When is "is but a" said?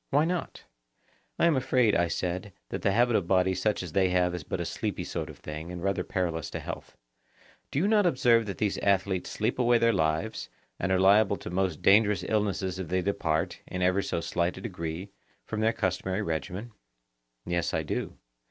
4.33-4.65